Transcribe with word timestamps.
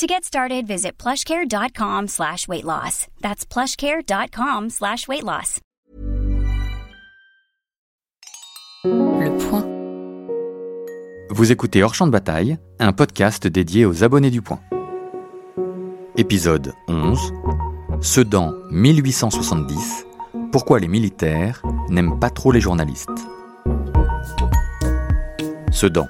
To 0.00 0.06
get 0.06 0.24
started, 0.24 0.66
visit 0.66 0.92
plushcare.com 0.96 2.08
slash 2.08 2.48
weight 2.48 2.64
loss. 2.64 3.06
That's 3.20 3.44
plushcare.com 3.44 4.70
slash 4.70 5.06
weight 5.06 5.22
loss. 5.22 5.60
Le 8.82 9.36
point. 9.36 9.66
Vous 11.28 11.52
écoutez 11.52 11.82
Hors 11.82 11.94
Champ 11.94 12.06
de 12.06 12.12
Bataille, 12.12 12.56
un 12.78 12.94
podcast 12.94 13.46
dédié 13.46 13.84
aux 13.84 14.02
abonnés 14.02 14.30
du 14.30 14.40
point. 14.40 14.60
Épisode 16.16 16.72
11 16.88 17.20
Sedan 18.00 18.54
1870 18.70 20.06
Pourquoi 20.50 20.80
les 20.80 20.88
militaires 20.88 21.60
n'aiment 21.90 22.18
pas 22.18 22.30
trop 22.30 22.52
les 22.52 22.60
journalistes 22.62 23.10
Sedan. 25.70 26.08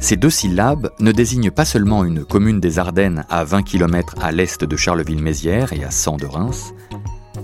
Ces 0.00 0.16
deux 0.16 0.30
syllabes 0.30 0.90
ne 0.98 1.12
désignent 1.12 1.50
pas 1.50 1.66
seulement 1.66 2.04
une 2.04 2.24
commune 2.24 2.58
des 2.58 2.78
Ardennes 2.78 3.26
à 3.28 3.44
20 3.44 3.62
km 3.62 4.14
à 4.22 4.32
l'est 4.32 4.64
de 4.64 4.76
Charleville-Mézières 4.76 5.74
et 5.74 5.84
à 5.84 5.90
100 5.90 6.16
de 6.16 6.26
Reims, 6.26 6.72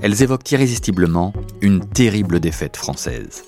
elles 0.00 0.22
évoquent 0.22 0.50
irrésistiblement 0.50 1.34
une 1.60 1.80
terrible 1.80 2.40
défaite 2.40 2.76
française. 2.76 3.44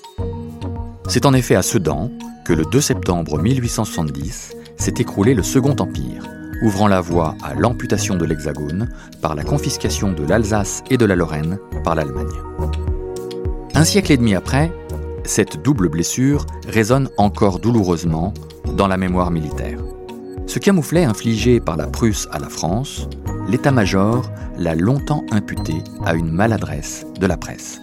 C'est 1.07 1.25
en 1.25 1.33
effet 1.33 1.55
à 1.55 1.63
Sedan 1.63 2.11
que 2.45 2.53
le 2.53 2.65
2 2.65 2.79
septembre 2.79 3.39
1870 3.39 4.55
s'est 4.77 4.93
écroulé 4.99 5.33
le 5.33 5.41
Second 5.43 5.75
Empire, 5.79 6.23
ouvrant 6.61 6.87
la 6.87 7.01
voie 7.01 7.35
à 7.43 7.55
l'amputation 7.55 8.15
de 8.15 8.25
l'Hexagone 8.25 8.89
par 9.23 9.33
la 9.33 9.43
confiscation 9.43 10.11
de 10.11 10.23
l'Alsace 10.23 10.83
et 10.91 10.97
de 10.97 11.05
la 11.05 11.15
Lorraine 11.15 11.57
par 11.83 11.95
l'Allemagne. 11.95 12.27
Un 13.73 13.85
siècle 13.85 14.11
et 14.11 14.17
demi 14.17 14.35
après, 14.35 14.71
cette 15.23 15.61
double 15.61 15.89
blessure 15.89 16.45
résonne 16.67 17.09
encore 17.17 17.59
douloureusement 17.59 18.33
dans 18.79 18.87
la 18.87 18.95
mémoire 18.95 19.29
militaire. 19.29 19.77
Ce 20.47 20.57
camouflet 20.57 21.03
infligé 21.03 21.59
par 21.59 21.75
la 21.75 21.85
Prusse 21.85 22.29
à 22.31 22.39
la 22.39 22.47
France, 22.47 23.09
l'état-major 23.49 24.31
l'a 24.57 24.73
longtemps 24.73 25.25
imputé 25.31 25.83
à 26.05 26.13
une 26.13 26.31
maladresse 26.31 27.05
de 27.19 27.27
la 27.27 27.35
presse. 27.35 27.81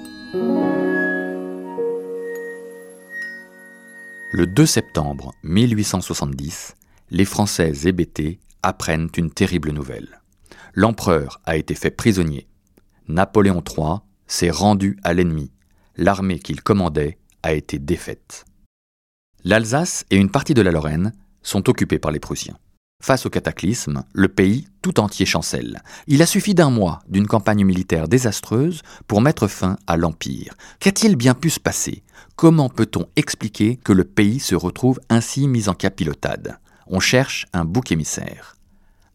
Le 4.32 4.46
2 4.46 4.64
septembre 4.64 5.34
1870, 5.42 6.76
les 7.10 7.26
Français 7.26 7.74
hébétés 7.84 8.40
apprennent 8.62 9.10
une 9.18 9.30
terrible 9.30 9.72
nouvelle. 9.72 10.22
L'empereur 10.72 11.42
a 11.44 11.56
été 11.56 11.74
fait 11.74 11.90
prisonnier. 11.90 12.48
Napoléon 13.06 13.62
III 13.62 13.98
s'est 14.26 14.50
rendu 14.50 14.98
à 15.04 15.12
l'ennemi. 15.12 15.52
L'armée 15.98 16.38
qu'il 16.38 16.62
commandait 16.62 17.18
a 17.42 17.52
été 17.52 17.78
défaite. 17.78 18.45
L'Alsace 19.44 20.04
et 20.10 20.16
une 20.16 20.30
partie 20.30 20.54
de 20.54 20.62
la 20.62 20.70
Lorraine 20.70 21.12
sont 21.42 21.68
occupés 21.68 21.98
par 21.98 22.10
les 22.10 22.20
Prussiens. 22.20 22.58
Face 23.00 23.26
au 23.26 23.30
cataclysme, 23.30 24.04
le 24.12 24.28
pays 24.28 24.66
tout 24.82 24.98
entier 25.00 25.26
chancelle. 25.26 25.82
Il 26.06 26.22
a 26.22 26.26
suffi 26.26 26.54
d'un 26.54 26.70
mois 26.70 27.00
d'une 27.08 27.26
campagne 27.26 27.64
militaire 27.64 28.08
désastreuse 28.08 28.82
pour 29.06 29.20
mettre 29.20 29.46
fin 29.46 29.76
à 29.86 29.96
l'Empire. 29.96 30.54
Qu'a-t-il 30.80 31.14
bien 31.14 31.34
pu 31.34 31.50
se 31.50 31.60
passer? 31.60 32.02
Comment 32.36 32.68
peut-on 32.68 33.06
expliquer 33.14 33.76
que 33.76 33.92
le 33.92 34.04
pays 34.04 34.40
se 34.40 34.54
retrouve 34.54 34.98
ainsi 35.08 35.46
mis 35.46 35.68
en 35.68 35.74
capilotade? 35.74 36.58
On 36.86 37.00
cherche 37.00 37.46
un 37.52 37.64
bouc 37.64 37.92
émissaire. 37.92 38.56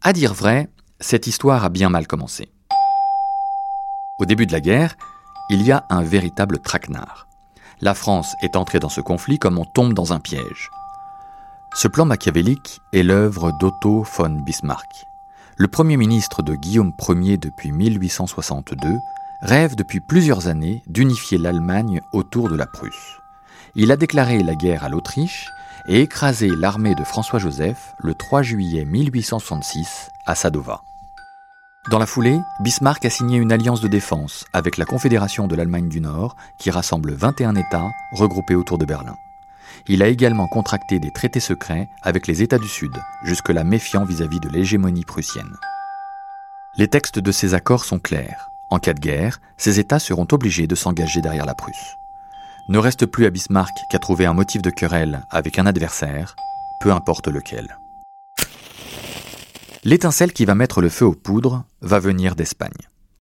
À 0.02 0.14
dire 0.14 0.34
vrai, 0.34 0.70
cette 1.00 1.28
histoire 1.28 1.66
a 1.66 1.70
bien 1.70 1.90
mal 1.90 2.08
commencé. 2.08 2.52
Au 4.20 4.26
début 4.26 4.46
de 4.46 4.52
la 4.52 4.62
guerre, 4.62 4.96
il 5.50 5.64
y 5.64 5.72
a 5.72 5.86
un 5.90 6.04
véritable 6.04 6.60
traquenard. 6.60 7.28
La 7.80 7.94
France 7.94 8.36
est 8.42 8.56
entrée 8.56 8.80
dans 8.80 8.90
ce 8.90 9.02
conflit 9.02 9.40
comme 9.40 9.58
on 9.58 9.66
tombe 9.66 9.94
dans 9.94 10.14
un 10.14 10.20
piège. 10.20 10.70
Ce 11.74 11.88
plan 11.88 12.06
machiavélique 12.06 12.82
est 12.92 13.04
l'œuvre 13.04 13.52
d'Otto 13.60 14.06
von 14.18 14.42
Bismarck. 14.46 15.06
Le 15.58 15.68
Premier 15.68 15.96
ministre 15.96 16.42
de 16.44 16.56
Guillaume 16.56 16.92
Ier 17.08 17.38
depuis 17.38 17.72
1862 17.72 19.00
rêve 19.42 19.76
depuis 19.76 20.00
plusieurs 20.00 20.48
années 20.48 20.84
d'unifier 20.88 21.38
l'Allemagne 21.38 22.02
autour 22.12 22.50
de 22.50 22.56
la 22.56 22.66
Prusse. 22.66 23.20
Il 23.76 23.92
a 23.92 23.96
déclaré 23.96 24.44
la 24.44 24.56
guerre 24.56 24.84
à 24.84 24.90
l'Autriche 24.90 25.50
et 25.88 26.02
écrasé 26.02 26.50
l'armée 26.50 26.96
de 26.96 27.04
François-Joseph 27.04 27.94
le 28.00 28.14
3 28.14 28.42
juillet 28.42 28.86
1866 28.86 30.10
à 30.26 30.36
Sadova. 30.36 30.84
Dans 31.90 31.98
la 31.98 32.06
foulée, 32.06 32.40
Bismarck 32.60 33.04
a 33.06 33.10
signé 33.10 33.40
une 33.40 33.52
alliance 33.52 33.82
de 33.82 33.88
défense 33.88 34.46
avec 34.54 34.78
la 34.78 34.86
Confédération 34.86 35.48
de 35.48 35.56
l'Allemagne 35.56 35.90
du 35.90 36.00
Nord 36.00 36.36
qui 36.60 36.70
rassemble 36.70 37.12
21 37.12 37.56
États 37.56 37.90
regroupés 38.12 38.54
autour 38.54 38.78
de 38.78 38.86
Berlin. 38.86 39.16
Il 39.88 40.04
a 40.04 40.08
également 40.08 40.48
contracté 40.48 41.00
des 41.00 41.10
traités 41.10 41.40
secrets 41.40 41.90
avec 42.04 42.28
les 42.28 42.44
États 42.44 42.60
du 42.60 42.68
Sud, 42.68 42.92
jusque-là 43.24 43.64
méfiants 43.64 44.06
vis-à-vis 44.06 44.40
de 44.40 44.50
l'hégémonie 44.50 45.06
prussienne. 45.06 45.58
Les 46.78 46.88
textes 46.88 47.18
de 47.18 47.32
ces 47.32 47.56
accords 47.56 47.84
sont 47.84 48.00
clairs. 48.00 48.52
En 48.70 48.78
cas 48.78 48.94
de 48.94 49.00
guerre, 49.00 49.42
ces 49.58 49.80
États 49.80 50.00
seront 50.00 50.28
obligés 50.32 50.68
de 50.68 50.76
s'engager 50.76 51.20
derrière 51.20 51.48
la 51.48 51.56
Prusse. 51.56 51.98
Ne 52.70 52.78
reste 52.78 53.08
plus 53.08 53.26
à 53.26 53.32
Bismarck 53.32 53.76
qu'à 53.90 53.98
trouver 53.98 54.28
un 54.28 54.34
motif 54.34 54.62
de 54.62 54.70
querelle 54.70 55.24
avec 55.32 55.58
un 55.58 55.66
adversaire, 55.66 56.36
peu 56.80 56.92
importe 56.92 57.28
lequel. 57.28 57.80
L'étincelle 59.84 60.32
qui 60.32 60.46
va 60.46 60.54
mettre 60.54 60.80
le 60.80 60.90
feu 60.90 61.06
aux 61.06 61.16
poudres 61.16 61.66
va 61.82 61.98
venir 61.98 62.36
d'Espagne. 62.36 62.70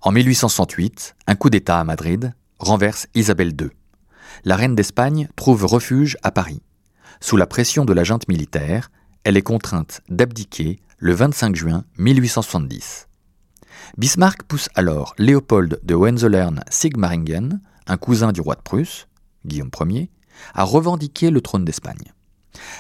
En 0.02 0.12
1868, 0.12 1.16
un 1.26 1.36
coup 1.36 1.50
d'État 1.50 1.80
à 1.80 1.86
Madrid 1.86 2.34
renverse 2.60 3.08
Isabelle 3.16 3.54
II. 3.60 3.70
La 4.44 4.58
reine 4.58 4.76
d'Espagne 4.76 5.30
trouve 5.38 5.64
refuge 5.64 6.18
à 6.22 6.32
Paris. 6.32 6.62
Sous 7.22 7.38
la 7.38 7.48
pression 7.48 7.86
de 7.86 7.94
la 7.94 8.04
junte 8.04 8.28
militaire, 8.28 8.92
elle 9.24 9.38
est 9.38 9.42
contrainte 9.42 10.02
d'abdiquer 10.10 10.82
le 10.98 11.14
25 11.14 11.56
juin 11.56 11.86
1870. 11.98 13.08
Bismarck 13.98 14.44
pousse 14.44 14.68
alors 14.76 15.16
Léopold 15.18 15.80
de 15.82 15.96
Hohenzollern-Sigmaringen, 15.96 17.62
un 17.88 17.98
cousin 17.98 18.34
du 18.34 18.42
roi 18.42 18.56
de 18.56 18.62
Prusse, 18.62 19.08
Guillaume 19.46 19.72
Ier, 19.80 20.10
à 20.54 20.66
revendiquer 20.66 21.30
le 21.30 21.40
trône 21.40 21.64
d'Espagne. 21.64 22.12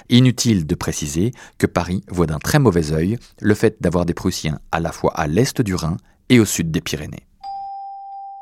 Inutile 0.09 0.65
de 0.65 0.75
préciser 0.75 1.31
que 1.57 1.67
Paris 1.67 2.03
voit 2.09 2.27
d'un 2.27 2.39
très 2.39 2.59
mauvais 2.59 2.91
œil 2.91 3.17
le 3.41 3.53
fait 3.53 3.77
d'avoir 3.81 4.05
des 4.05 4.13
Prussiens 4.13 4.59
à 4.71 4.79
la 4.79 4.91
fois 4.91 5.13
à 5.15 5.27
l'est 5.27 5.61
du 5.61 5.75
Rhin 5.75 5.97
et 6.29 6.39
au 6.39 6.45
sud 6.45 6.71
des 6.71 6.81
Pyrénées. 6.81 7.27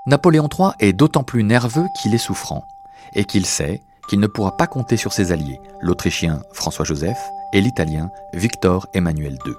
Napoléon 0.07 0.49
III 0.51 0.69
est 0.79 0.93
d'autant 0.93 1.23
plus 1.23 1.43
nerveux 1.43 1.85
qu'il 2.01 2.15
est 2.15 2.17
souffrant, 2.17 2.65
et 3.13 3.25
qu'il 3.25 3.45
sait 3.45 3.81
qu'il 4.09 4.19
ne 4.19 4.27
pourra 4.27 4.57
pas 4.57 4.67
compter 4.67 4.97
sur 4.97 5.13
ses 5.13 5.31
alliés, 5.31 5.59
l'Autrichien 5.81 6.41
François-Joseph 6.53 7.19
et 7.53 7.61
l'Italien 7.61 8.09
Victor 8.33 8.87
Emmanuel 8.93 9.37
II. 9.45 9.53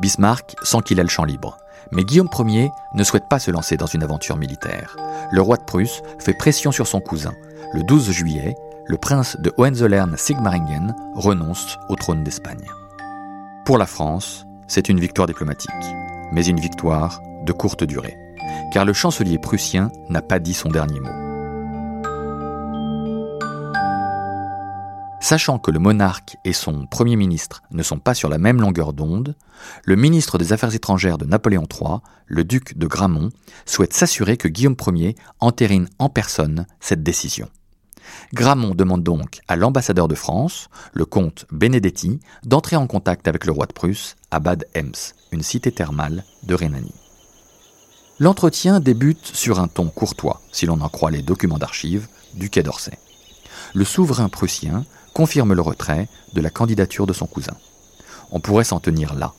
Bismarck 0.00 0.56
sent 0.62 0.78
qu'il 0.84 1.00
a 1.00 1.02
le 1.02 1.08
champ 1.08 1.24
libre, 1.24 1.58
mais 1.92 2.04
Guillaume 2.04 2.30
Ier 2.48 2.70
ne 2.94 3.04
souhaite 3.04 3.28
pas 3.28 3.38
se 3.38 3.50
lancer 3.50 3.76
dans 3.76 3.86
une 3.86 4.02
aventure 4.02 4.36
militaire. 4.36 4.96
Le 5.30 5.40
roi 5.40 5.56
de 5.56 5.64
Prusse 5.64 6.02
fait 6.18 6.34
pression 6.34 6.72
sur 6.72 6.86
son 6.86 7.00
cousin. 7.00 7.34
Le 7.72 7.82
12 7.82 8.10
juillet, 8.10 8.54
le 8.86 8.98
prince 8.98 9.36
de 9.40 9.52
Hohenzollern-Sigmaringen 9.56 10.94
renonce 11.14 11.78
au 11.88 11.96
trône 11.96 12.22
d'Espagne. 12.22 12.68
Pour 13.64 13.78
la 13.78 13.86
France, 13.86 14.44
c'est 14.68 14.88
une 14.88 15.00
victoire 15.00 15.26
diplomatique, 15.26 15.70
mais 16.32 16.44
une 16.44 16.60
victoire 16.60 17.20
de 17.44 17.52
courte 17.52 17.84
durée, 17.84 18.16
car 18.72 18.84
le 18.84 18.92
chancelier 18.92 19.38
prussien 19.38 19.90
n'a 20.10 20.22
pas 20.22 20.38
dit 20.38 20.54
son 20.54 20.68
dernier 20.68 21.00
mot. 21.00 21.08
Sachant 25.20 25.58
que 25.58 25.70
le 25.70 25.78
monarque 25.78 26.36
et 26.44 26.52
son 26.52 26.84
Premier 26.84 27.16
ministre 27.16 27.62
ne 27.70 27.82
sont 27.82 27.98
pas 27.98 28.12
sur 28.12 28.28
la 28.28 28.36
même 28.36 28.60
longueur 28.60 28.92
d'onde, 28.92 29.34
le 29.84 29.96
ministre 29.96 30.36
des 30.36 30.52
Affaires 30.52 30.74
étrangères 30.74 31.16
de 31.16 31.24
Napoléon 31.24 31.66
III, 31.70 32.00
le 32.26 32.44
duc 32.44 32.76
de 32.76 32.86
Gramont, 32.86 33.30
souhaite 33.64 33.94
s'assurer 33.94 34.36
que 34.36 34.48
Guillaume 34.48 34.76
Ier 34.88 35.14
entérine 35.40 35.88
en 35.98 36.10
personne 36.10 36.66
cette 36.80 37.02
décision. 37.02 37.48
Gramont 38.32 38.74
demande 38.74 39.02
donc 39.02 39.40
à 39.48 39.56
l'ambassadeur 39.56 40.08
de 40.08 40.14
France, 40.14 40.68
le 40.92 41.04
comte 41.04 41.46
Benedetti, 41.50 42.20
d'entrer 42.44 42.76
en 42.76 42.86
contact 42.86 43.28
avec 43.28 43.44
le 43.44 43.52
roi 43.52 43.66
de 43.66 43.72
Prusse 43.72 44.16
à 44.30 44.40
Bad 44.40 44.66
Ems, 44.76 45.14
une 45.32 45.42
cité 45.42 45.72
thermale 45.72 46.24
de 46.42 46.54
Rhénanie. 46.54 46.94
L'entretien 48.18 48.80
débute 48.80 49.26
sur 49.26 49.58
un 49.58 49.68
ton 49.68 49.88
courtois, 49.88 50.40
si 50.52 50.66
l'on 50.66 50.80
en 50.80 50.88
croit 50.88 51.10
les 51.10 51.22
documents 51.22 51.58
d'archives, 51.58 52.06
du 52.34 52.50
Quai 52.50 52.62
d'Orsay. 52.62 52.98
Le 53.74 53.84
souverain 53.84 54.28
prussien 54.28 54.84
confirme 55.14 55.52
le 55.52 55.62
retrait 55.62 56.08
de 56.32 56.40
la 56.40 56.50
candidature 56.50 57.06
de 57.06 57.12
son 57.12 57.26
cousin. 57.26 57.56
On 58.30 58.40
pourrait 58.40 58.64
s'en 58.64 58.80
tenir 58.80 59.14
là, 59.14 59.32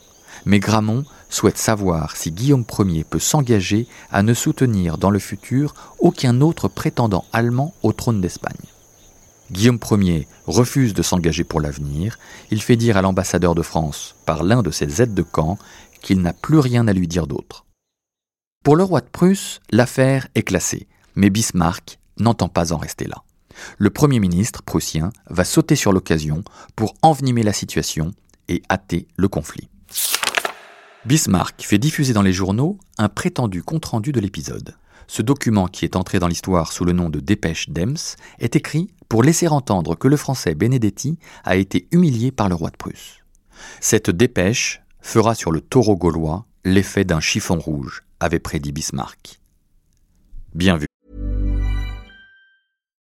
Mais 0.45 0.59
Gramont 0.59 1.03
souhaite 1.29 1.57
savoir 1.57 2.15
si 2.15 2.31
Guillaume 2.31 2.65
Ier 2.79 3.03
peut 3.03 3.19
s'engager 3.19 3.87
à 4.11 4.21
ne 4.23 4.33
soutenir 4.33 4.97
dans 4.97 5.09
le 5.09 5.19
futur 5.19 5.73
aucun 5.99 6.41
autre 6.41 6.67
prétendant 6.67 7.25
allemand 7.33 7.73
au 7.83 7.93
trône 7.93 8.21
d'Espagne. 8.21 8.53
Guillaume 9.51 9.79
Ier 9.91 10.27
refuse 10.47 10.93
de 10.93 11.01
s'engager 11.01 11.43
pour 11.43 11.61
l'avenir, 11.61 12.17
il 12.51 12.61
fait 12.61 12.75
dire 12.75 12.97
à 12.97 13.01
l'ambassadeur 13.01 13.55
de 13.55 13.61
France 13.61 14.15
par 14.25 14.43
l'un 14.43 14.61
de 14.61 14.71
ses 14.71 15.01
aides 15.01 15.13
de 15.13 15.21
camp 15.21 15.57
qu'il 16.01 16.21
n'a 16.21 16.33
plus 16.33 16.59
rien 16.59 16.87
à 16.87 16.93
lui 16.93 17.07
dire 17.07 17.27
d'autre. 17.27 17.65
Pour 18.63 18.75
le 18.75 18.83
roi 18.83 19.01
de 19.01 19.07
Prusse, 19.07 19.59
l'affaire 19.71 20.27
est 20.35 20.43
classée, 20.43 20.87
mais 21.15 21.29
Bismarck 21.29 21.99
n'entend 22.17 22.49
pas 22.49 22.73
en 22.73 22.77
rester 22.77 23.05
là. 23.05 23.23
Le 23.77 23.89
Premier 23.89 24.19
ministre 24.19 24.63
prussien 24.63 25.11
va 25.29 25.43
sauter 25.43 25.75
sur 25.75 25.93
l'occasion 25.93 26.43
pour 26.75 26.95
envenimer 27.01 27.43
la 27.43 27.53
situation 27.53 28.13
et 28.47 28.61
hâter 28.69 29.07
le 29.17 29.27
conflit. 29.27 29.69
Bismarck 31.05 31.61
fait 31.61 31.77
diffuser 31.77 32.13
dans 32.13 32.23
les 32.23 32.33
journaux 32.33 32.79
un 32.97 33.09
prétendu 33.09 33.61
compte-rendu 33.61 34.11
de 34.11 34.19
l'épisode. 34.19 34.75
Ce 35.05 35.21
document, 35.21 35.67
qui 35.67 35.85
est 35.85 35.95
entré 35.95 36.17
dans 36.17 36.27
l'histoire 36.27 36.71
sous 36.71 36.83
le 36.83 36.93
nom 36.93 37.09
de 37.09 37.19
Dépêche 37.19 37.69
d'Ems, 37.69 38.17
est 38.39 38.55
écrit 38.55 38.89
pour 39.07 39.21
laisser 39.21 39.47
entendre 39.47 39.93
que 39.93 40.07
le 40.07 40.17
français 40.17 40.55
Benedetti 40.55 41.19
a 41.43 41.57
été 41.57 41.87
humilié 41.91 42.31
par 42.31 42.49
le 42.49 42.55
roi 42.55 42.71
de 42.71 42.77
Prusse. 42.77 43.19
Cette 43.81 44.09
dépêche 44.09 44.81
fera 44.99 45.35
sur 45.35 45.51
le 45.51 45.61
taureau 45.61 45.95
gaulois 45.95 46.47
l'effet 46.63 47.03
d'un 47.03 47.19
chiffon 47.19 47.59
rouge, 47.59 48.01
avait 48.19 48.39
prédit 48.39 48.71
Bismarck. 48.71 49.39
Bien 50.55 50.75
vu. 50.75 50.87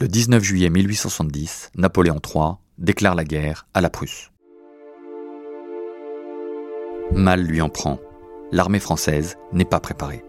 Le 0.00 0.06
19 0.06 0.44
juillet 0.44 0.70
1870, 0.70 1.72
Napoléon 1.74 2.20
III 2.24 2.52
déclare 2.78 3.16
la 3.16 3.24
guerre 3.24 3.66
à 3.74 3.80
la 3.80 3.90
Prusse. 3.90 4.30
Mal 7.10 7.42
lui 7.42 7.60
en 7.60 7.68
prend. 7.68 7.98
L'armée 8.52 8.78
française 8.78 9.38
n'est 9.52 9.64
pas 9.64 9.80
préparée. 9.80 10.22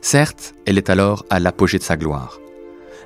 Certes, 0.00 0.56
elle 0.66 0.78
est 0.78 0.90
alors 0.90 1.24
à 1.30 1.38
l'apogée 1.38 1.78
de 1.78 1.84
sa 1.84 1.96
gloire. 1.96 2.40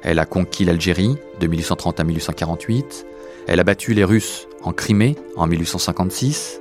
Elle 0.02 0.18
a 0.18 0.24
conquis 0.24 0.64
l'Algérie 0.64 1.14
de 1.40 1.46
1830 1.46 2.00
à 2.00 2.04
1848, 2.04 3.06
elle 3.46 3.60
a 3.60 3.64
battu 3.64 3.92
les 3.92 4.04
Russes 4.04 4.48
en 4.62 4.72
Crimée 4.72 5.14
en 5.36 5.46
1856, 5.46 6.58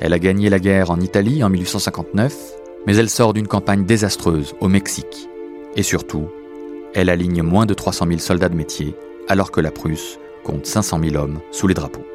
elle 0.00 0.12
a 0.12 0.18
gagné 0.18 0.50
la 0.50 0.58
guerre 0.58 0.90
en 0.90 0.98
Italie 0.98 1.44
en 1.44 1.50
1859, 1.50 2.34
mais 2.88 2.96
elle 2.96 3.10
sort 3.10 3.32
d'une 3.32 3.46
campagne 3.46 3.84
désastreuse 3.84 4.56
au 4.58 4.66
Mexique. 4.66 5.28
Et 5.76 5.84
surtout, 5.84 6.28
elle 6.94 7.10
aligne 7.10 7.42
moins 7.42 7.66
de 7.66 7.74
300 7.74 8.06
000 8.06 8.18
soldats 8.18 8.48
de 8.48 8.54
métier, 8.54 8.94
alors 9.28 9.50
que 9.50 9.60
la 9.60 9.70
Prusse 9.70 10.18
compte 10.44 10.66
500 10.66 11.00
000 11.02 11.16
hommes 11.16 11.40
sous 11.50 11.66
les 11.66 11.74
drapeaux. 11.74 12.06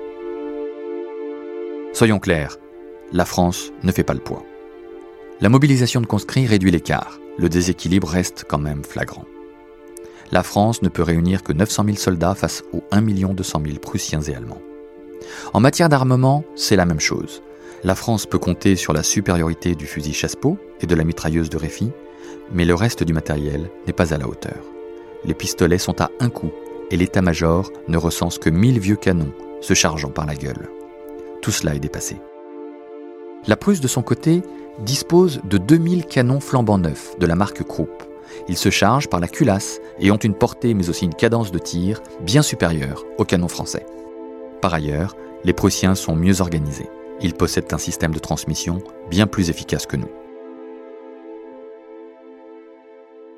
Soyons 1.93 2.19
clairs, 2.19 2.57
la 3.11 3.25
France 3.25 3.71
ne 3.83 3.91
fait 3.91 4.03
pas 4.03 4.13
le 4.13 4.19
poids. 4.19 4.43
La 5.41 5.49
mobilisation 5.49 6.01
de 6.01 6.05
conscrits 6.05 6.45
réduit 6.45 6.71
l'écart, 6.71 7.19
le 7.37 7.49
déséquilibre 7.49 8.07
reste 8.07 8.45
quand 8.47 8.59
même 8.59 8.83
flagrant. 8.83 9.25
La 10.31 10.43
France 10.43 10.81
ne 10.81 10.89
peut 10.89 11.03
réunir 11.03 11.43
que 11.43 11.53
900 11.53 11.85
000 11.85 11.97
soldats 11.97 12.35
face 12.35 12.63
aux 12.71 12.83
1 12.91 13.01
200 13.01 13.61
000 13.65 13.79
Prussiens 13.79 14.21
et 14.21 14.35
Allemands. 14.35 14.61
En 15.53 15.59
matière 15.59 15.89
d'armement, 15.89 16.43
c'est 16.55 16.75
la 16.75 16.85
même 16.85 16.99
chose. 16.99 17.41
La 17.83 17.95
France 17.95 18.25
peut 18.25 18.37
compter 18.37 18.75
sur 18.75 18.93
la 18.93 19.03
supériorité 19.03 19.73
du 19.73 19.87
fusil 19.87 20.13
chasse-peau 20.13 20.57
et 20.81 20.87
de 20.87 20.95
la 20.95 21.03
mitrailleuse 21.03 21.49
de 21.49 21.57
Réfi, 21.57 21.91
mais 22.51 22.65
le 22.65 22.75
reste 22.75 23.03
du 23.03 23.13
matériel 23.13 23.69
n'est 23.87 23.93
pas 23.93 24.13
à 24.13 24.17
la 24.17 24.27
hauteur. 24.27 24.59
Les 25.25 25.33
pistolets 25.33 25.77
sont 25.77 26.01
à 26.01 26.11
un 26.19 26.29
coup 26.29 26.51
et 26.91 26.97
l'état-major 26.97 27.71
ne 27.87 27.97
recense 27.97 28.37
que 28.37 28.49
1000 28.49 28.79
vieux 28.79 28.95
canons 28.95 29.33
se 29.61 29.73
chargeant 29.73 30.09
par 30.09 30.25
la 30.25 30.35
gueule. 30.35 30.69
Tout 31.41 31.51
cela 31.51 31.75
est 31.75 31.79
dépassé. 31.79 32.17
La 33.47 33.55
Prusse, 33.55 33.81
de 33.81 33.87
son 33.87 34.01
côté, 34.01 34.41
dispose 34.79 35.41
de 35.43 35.57
2000 35.57 36.05
canons 36.05 36.39
flambant 36.39 36.77
neufs 36.77 37.17
de 37.19 37.25
la 37.25 37.35
marque 37.35 37.63
Krupp. 37.63 38.03
Ils 38.47 38.57
se 38.57 38.69
chargent 38.69 39.09
par 39.09 39.19
la 39.19 39.27
culasse 39.27 39.79
et 39.99 40.11
ont 40.11 40.17
une 40.17 40.33
portée 40.33 40.73
mais 40.73 40.89
aussi 40.89 41.05
une 41.05 41.15
cadence 41.15 41.51
de 41.51 41.59
tir 41.59 42.01
bien 42.21 42.41
supérieure 42.41 43.05
aux 43.17 43.25
canons 43.25 43.47
français. 43.47 43.85
Par 44.61 44.73
ailleurs, 44.73 45.15
les 45.43 45.53
Prussiens 45.53 45.95
sont 45.95 46.15
mieux 46.15 46.41
organisés. 46.41 46.89
Ils 47.21 47.33
possèdent 47.33 47.73
un 47.73 47.77
système 47.77 48.13
de 48.13 48.19
transmission 48.19 48.81
bien 49.09 49.27
plus 49.27 49.49
efficace 49.49 49.85
que 49.85 49.97
nous. 49.97 50.09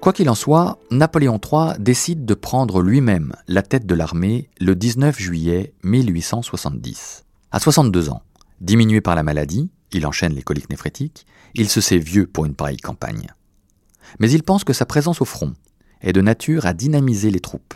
Quoi 0.01 0.13
qu'il 0.13 0.31
en 0.31 0.35
soit, 0.35 0.79
Napoléon 0.89 1.39
III 1.39 1.77
décide 1.77 2.25
de 2.25 2.33
prendre 2.33 2.81
lui-même 2.81 3.33
la 3.47 3.61
tête 3.61 3.85
de 3.85 3.93
l'armée 3.93 4.49
le 4.59 4.73
19 4.73 5.19
juillet 5.19 5.75
1870. 5.83 7.23
À 7.51 7.59
62 7.59 8.09
ans, 8.09 8.23
diminué 8.61 8.99
par 8.99 9.13
la 9.13 9.21
maladie, 9.21 9.69
il 9.91 10.07
enchaîne 10.07 10.33
les 10.33 10.41
coliques 10.41 10.71
néphrétiques, 10.71 11.27
il 11.53 11.69
se 11.69 11.81
sait 11.81 11.99
vieux 11.99 12.25
pour 12.25 12.45
une 12.45 12.55
pareille 12.55 12.77
campagne. 12.77 13.27
Mais 14.17 14.31
il 14.31 14.41
pense 14.41 14.63
que 14.63 14.73
sa 14.73 14.87
présence 14.87 15.21
au 15.21 15.25
front 15.25 15.53
est 16.01 16.13
de 16.13 16.21
nature 16.21 16.65
à 16.65 16.73
dynamiser 16.73 17.29
les 17.29 17.39
troupes. 17.39 17.75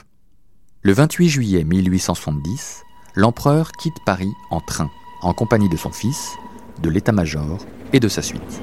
Le 0.82 0.94
28 0.94 1.30
juillet 1.30 1.64
1870, 1.64 2.82
l'empereur 3.14 3.72
quitte 3.72 4.04
Paris 4.04 4.34
en 4.50 4.62
train, 4.62 4.90
en 5.22 5.34
compagnie 5.36 5.70
de 5.70 5.78
son 5.78 5.92
fils, 5.92 6.32
de 6.82 6.90
l'état-major 6.90 7.60
et 7.94 8.00
de 8.00 8.08
sa 8.08 8.24
suite. 8.24 8.62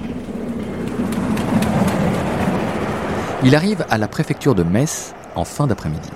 Il 3.45 3.57
arrive 3.57 3.85
à 3.91 3.99
la 3.99 4.07
préfecture 4.07 4.55
de 4.55 4.63
Metz 4.63 5.15
en 5.35 5.45
fin 5.45 5.67
d'après-midi 5.67 6.11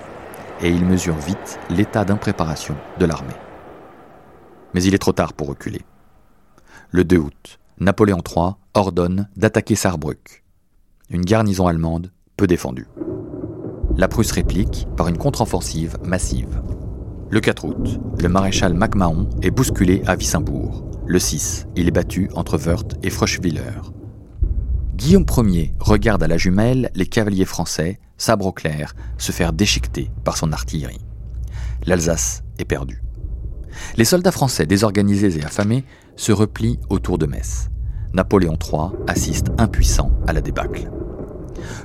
et 0.62 0.70
il 0.70 0.84
mesure 0.84 1.16
vite 1.16 1.58
l'état 1.70 2.04
d'impréparation 2.04 2.76
de 3.00 3.04
l'armée. 3.04 3.34
Mais 4.74 4.82
il 4.84 4.94
est 4.94 4.98
trop 4.98 5.12
tard 5.12 5.32
pour 5.32 5.48
reculer. 5.48 5.82
Le 6.90 7.02
2 7.02 7.16
août, 7.16 7.58
Napoléon 7.80 8.22
III 8.24 8.52
ordonne 8.74 9.28
d'attaquer 9.36 9.74
Sarrebruck, 9.74 10.44
une 11.10 11.22
garnison 11.22 11.66
allemande 11.66 12.12
peu 12.36 12.46
défendue. 12.46 12.86
La 13.96 14.06
Prusse 14.06 14.30
réplique 14.30 14.86
par 14.96 15.08
une 15.08 15.18
contre-offensive 15.18 15.96
massive. 16.04 16.62
Le 17.30 17.40
4 17.40 17.64
août, 17.64 18.00
le 18.20 18.28
maréchal 18.28 18.72
MacMahon 18.72 19.28
est 19.42 19.50
bousculé 19.50 20.02
à 20.06 20.14
Wissembourg. 20.14 20.84
Le 21.06 21.18
6, 21.18 21.66
il 21.74 21.88
est 21.88 21.92
battu 21.92 22.30
entre 22.34 22.56
Wörth 22.56 22.94
et 23.02 23.10
Froschwiller. 23.10 23.95
Guillaume 24.96 25.26
Ier 25.44 25.74
regarde 25.78 26.22
à 26.22 26.26
la 26.26 26.38
jumelle 26.38 26.90
les 26.94 27.04
cavaliers 27.04 27.44
français, 27.44 28.00
sabre 28.16 28.46
au 28.46 28.52
clair, 28.52 28.94
se 29.18 29.30
faire 29.30 29.52
déchiqueter 29.52 30.10
par 30.24 30.38
son 30.38 30.52
artillerie. 30.52 31.04
L'Alsace 31.84 32.42
est 32.58 32.64
perdue. 32.64 33.02
Les 33.98 34.06
soldats 34.06 34.32
français 34.32 34.64
désorganisés 34.64 35.38
et 35.38 35.44
affamés 35.44 35.84
se 36.16 36.32
replient 36.32 36.80
autour 36.88 37.18
de 37.18 37.26
Metz. 37.26 37.68
Napoléon 38.14 38.56
III 38.56 38.92
assiste 39.06 39.48
impuissant 39.58 40.12
à 40.26 40.32
la 40.32 40.40
débâcle. 40.40 40.90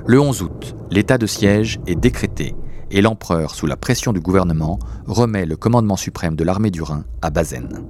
Le 0.06 0.18
11 0.18 0.40
août, 0.40 0.74
l'état 0.90 1.18
de 1.18 1.26
siège 1.26 1.80
est 1.86 1.96
décrété 1.96 2.54
et 2.90 3.02
l'empereur, 3.02 3.54
sous 3.54 3.66
la 3.66 3.76
pression 3.76 4.14
du 4.14 4.20
gouvernement, 4.20 4.78
remet 5.06 5.44
le 5.44 5.56
commandement 5.56 5.96
suprême 5.96 6.34
de 6.34 6.44
l'armée 6.44 6.70
du 6.70 6.80
Rhin 6.80 7.04
à 7.20 7.28
Bazaine. 7.28 7.84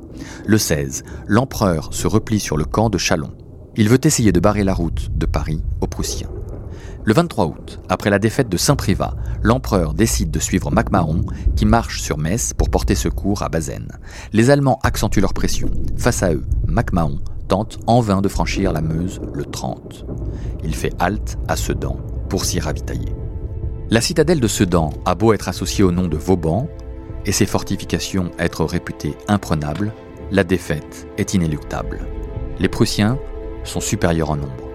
Le 0.46 0.58
16, 0.58 1.04
l'empereur 1.28 1.94
se 1.94 2.08
replie 2.08 2.40
sur 2.40 2.56
le 2.56 2.64
camp 2.64 2.90
de 2.90 2.98
Chalon. 2.98 3.30
Il 3.74 3.88
veut 3.88 4.00
essayer 4.04 4.32
de 4.32 4.40
barrer 4.40 4.64
la 4.64 4.74
route 4.74 5.08
de 5.16 5.24
Paris 5.24 5.62
aux 5.80 5.86
Prussiens. 5.86 6.28
Le 7.04 7.14
23 7.14 7.46
août, 7.46 7.80
après 7.88 8.10
la 8.10 8.18
défaite 8.18 8.50
de 8.50 8.58
Saint-Privat, 8.58 9.16
l'empereur 9.42 9.94
décide 9.94 10.30
de 10.30 10.38
suivre 10.38 10.70
MacMahon 10.70 11.22
qui 11.56 11.64
marche 11.64 12.02
sur 12.02 12.18
Metz 12.18 12.52
pour 12.52 12.68
porter 12.68 12.94
secours 12.94 13.42
à 13.42 13.48
Bazaine. 13.48 13.88
Les 14.34 14.50
Allemands 14.50 14.78
accentuent 14.82 15.22
leur 15.22 15.32
pression. 15.32 15.70
Face 15.96 16.22
à 16.22 16.34
eux, 16.34 16.44
MacMahon 16.66 17.18
tente 17.48 17.78
en 17.86 18.00
vain 18.00 18.20
de 18.20 18.28
franchir 18.28 18.72
la 18.72 18.82
Meuse 18.82 19.20
le 19.32 19.46
30. 19.46 20.04
Il 20.62 20.74
fait 20.74 20.92
halte 20.98 21.38
à 21.48 21.56
Sedan 21.56 21.96
pour 22.28 22.44
s'y 22.44 22.60
ravitailler. 22.60 23.14
La 23.88 24.02
citadelle 24.02 24.40
de 24.40 24.48
Sedan 24.48 24.90
a 25.06 25.14
beau 25.14 25.32
être 25.32 25.48
associée 25.48 25.82
au 25.82 25.92
nom 25.92 26.08
de 26.08 26.16
Vauban 26.18 26.68
et 27.24 27.32
ses 27.32 27.46
fortifications 27.46 28.30
être 28.38 28.64
réputées 28.64 29.16
imprenables, 29.28 29.92
la 30.30 30.44
défaite 30.44 31.08
est 31.16 31.34
inéluctable. 31.34 32.00
Les 32.58 32.68
Prussiens 32.68 33.18
sont 33.64 33.80
supérieurs 33.80 34.30
en 34.30 34.36
nombre. 34.36 34.68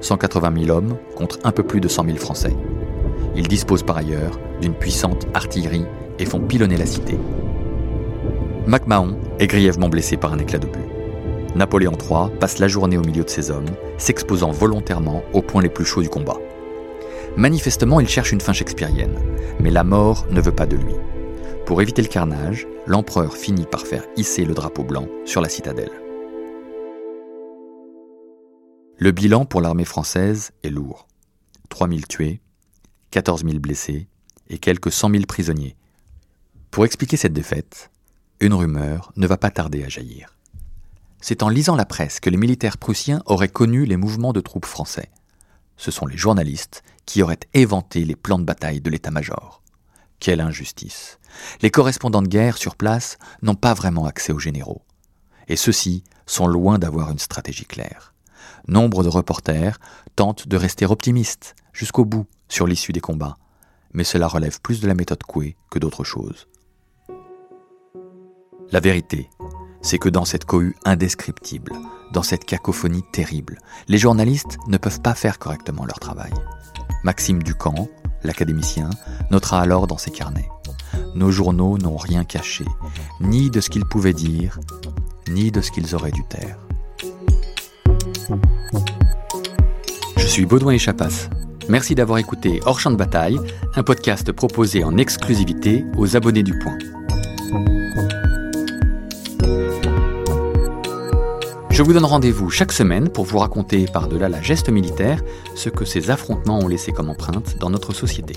180 0.00 0.64
000 0.64 0.76
hommes 0.76 0.96
contre 1.16 1.38
un 1.44 1.52
peu 1.52 1.62
plus 1.62 1.80
de 1.80 1.88
100 1.88 2.04
000 2.04 2.16
Français. 2.18 2.54
Ils 3.36 3.48
disposent 3.48 3.82
par 3.82 3.96
ailleurs 3.96 4.38
d'une 4.60 4.74
puissante 4.74 5.26
artillerie 5.34 5.86
et 6.18 6.26
font 6.26 6.40
pilonner 6.40 6.76
la 6.76 6.86
cité. 6.86 7.18
MacMahon 8.66 9.16
est 9.38 9.46
grièvement 9.46 9.88
blessé 9.88 10.16
par 10.16 10.32
un 10.32 10.38
éclat 10.38 10.58
de 10.58 10.66
but. 10.66 10.84
Napoléon 11.54 11.92
III 11.92 12.36
passe 12.38 12.58
la 12.58 12.68
journée 12.68 12.98
au 12.98 13.02
milieu 13.02 13.24
de 13.24 13.30
ses 13.30 13.50
hommes, 13.50 13.70
s'exposant 13.96 14.50
volontairement 14.50 15.22
aux 15.32 15.42
points 15.42 15.62
les 15.62 15.68
plus 15.68 15.84
chauds 15.84 16.02
du 16.02 16.08
combat. 16.08 16.38
Manifestement, 17.36 18.00
il 18.00 18.08
cherche 18.08 18.32
une 18.32 18.40
fin 18.40 18.52
shakespearienne, 18.52 19.18
mais 19.60 19.70
la 19.70 19.84
mort 19.84 20.26
ne 20.30 20.40
veut 20.40 20.52
pas 20.52 20.66
de 20.66 20.76
lui. 20.76 20.94
Pour 21.66 21.80
éviter 21.80 22.02
le 22.02 22.08
carnage, 22.08 22.66
l'empereur 22.86 23.36
finit 23.36 23.66
par 23.66 23.86
faire 23.86 24.04
hisser 24.16 24.44
le 24.44 24.54
drapeau 24.54 24.82
blanc 24.82 25.06
sur 25.24 25.40
la 25.40 25.48
citadelle. 25.48 26.03
Le 28.96 29.10
bilan 29.10 29.44
pour 29.44 29.60
l'armée 29.60 29.84
française 29.84 30.52
est 30.62 30.70
lourd. 30.70 31.08
3000 31.68 32.06
tués, 32.06 32.40
14 33.10 33.44
000 33.44 33.58
blessés 33.58 34.06
et 34.48 34.58
quelques 34.58 34.92
100 34.92 35.10
000 35.10 35.24
prisonniers. 35.26 35.76
Pour 36.70 36.84
expliquer 36.84 37.16
cette 37.16 37.32
défaite, 37.32 37.90
une 38.38 38.54
rumeur 38.54 39.12
ne 39.16 39.26
va 39.26 39.36
pas 39.36 39.50
tarder 39.50 39.82
à 39.82 39.88
jaillir. 39.88 40.36
C'est 41.20 41.42
en 41.42 41.48
lisant 41.48 41.74
la 41.74 41.86
presse 41.86 42.20
que 42.20 42.30
les 42.30 42.36
militaires 42.36 42.78
prussiens 42.78 43.20
auraient 43.26 43.48
connu 43.48 43.84
les 43.84 43.96
mouvements 43.96 44.32
de 44.32 44.40
troupes 44.40 44.64
français. 44.64 45.10
Ce 45.76 45.90
sont 45.90 46.06
les 46.06 46.16
journalistes 46.16 46.84
qui 47.04 47.20
auraient 47.20 47.40
éventé 47.52 48.04
les 48.04 48.16
plans 48.16 48.38
de 48.38 48.44
bataille 48.44 48.80
de 48.80 48.90
l'état-major. 48.90 49.60
Quelle 50.20 50.40
injustice. 50.40 51.18
Les 51.62 51.70
correspondants 51.72 52.22
de 52.22 52.28
guerre 52.28 52.58
sur 52.58 52.76
place 52.76 53.18
n'ont 53.42 53.56
pas 53.56 53.74
vraiment 53.74 54.06
accès 54.06 54.32
aux 54.32 54.38
généraux. 54.38 54.82
Et 55.48 55.56
ceux-ci 55.56 56.04
sont 56.26 56.46
loin 56.46 56.78
d'avoir 56.78 57.10
une 57.10 57.18
stratégie 57.18 57.66
claire. 57.66 58.13
Nombre 58.68 59.02
de 59.02 59.08
reporters 59.08 59.78
tentent 60.16 60.48
de 60.48 60.56
rester 60.56 60.86
optimistes 60.86 61.54
jusqu'au 61.72 62.04
bout 62.04 62.26
sur 62.48 62.66
l'issue 62.66 62.92
des 62.92 63.00
combats, 63.00 63.36
mais 63.92 64.04
cela 64.04 64.26
relève 64.26 64.60
plus 64.60 64.80
de 64.80 64.86
la 64.86 64.94
méthode 64.94 65.22
Coué 65.22 65.56
que 65.70 65.78
d'autre 65.78 66.04
chose. 66.04 66.48
La 68.70 68.80
vérité, 68.80 69.28
c'est 69.82 69.98
que 69.98 70.08
dans 70.08 70.24
cette 70.24 70.46
cohue 70.46 70.74
indescriptible, 70.84 71.72
dans 72.12 72.22
cette 72.22 72.44
cacophonie 72.44 73.04
terrible, 73.12 73.58
les 73.86 73.98
journalistes 73.98 74.56
ne 74.66 74.78
peuvent 74.78 75.00
pas 75.00 75.14
faire 75.14 75.38
correctement 75.38 75.84
leur 75.84 76.00
travail. 76.00 76.32
Maxime 77.02 77.42
Ducamp, 77.42 77.88
l'académicien, 78.22 78.88
notera 79.30 79.60
alors 79.60 79.86
dans 79.86 79.98
ses 79.98 80.10
carnets. 80.10 80.48
Nos 81.14 81.30
journaux 81.30 81.76
n'ont 81.76 81.96
rien 81.96 82.24
caché, 82.24 82.64
ni 83.20 83.50
de 83.50 83.60
ce 83.60 83.68
qu'ils 83.68 83.84
pouvaient 83.84 84.14
dire, 84.14 84.58
ni 85.28 85.50
de 85.50 85.60
ce 85.60 85.70
qu'ils 85.70 85.94
auraient 85.94 86.12
dû 86.12 86.24
taire. 86.24 86.63
Je 90.16 90.26
suis 90.26 90.46
Baudouin 90.46 90.72
Echapas. 90.72 91.28
Merci 91.68 91.94
d'avoir 91.94 92.18
écouté 92.18 92.60
Hors 92.66 92.80
Champ 92.80 92.90
de 92.90 92.96
Bataille, 92.96 93.38
un 93.74 93.82
podcast 93.82 94.30
proposé 94.32 94.84
en 94.84 94.96
exclusivité 94.96 95.84
aux 95.96 96.16
abonnés 96.16 96.42
du 96.42 96.58
Point. 96.58 96.78
Je 101.70 101.82
vous 101.82 101.92
donne 101.92 102.04
rendez-vous 102.04 102.50
chaque 102.50 102.72
semaine 102.72 103.08
pour 103.08 103.24
vous 103.24 103.38
raconter 103.38 103.86
par-delà 103.86 104.28
la 104.28 104.40
geste 104.40 104.68
militaire 104.68 105.20
ce 105.56 105.70
que 105.70 105.84
ces 105.84 106.10
affrontements 106.10 106.60
ont 106.60 106.68
laissé 106.68 106.92
comme 106.92 107.10
empreinte 107.10 107.56
dans 107.58 107.70
notre 107.70 107.92
société. 107.92 108.36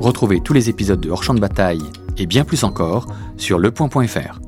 Retrouvez 0.00 0.40
tous 0.40 0.52
les 0.52 0.68
épisodes 0.68 1.00
de 1.00 1.10
Hors 1.10 1.22
Champ 1.22 1.34
de 1.34 1.40
Bataille 1.40 1.82
et 2.18 2.26
bien 2.26 2.44
plus 2.44 2.64
encore 2.64 3.06
sur 3.38 3.58
lepoint.fr. 3.58 4.45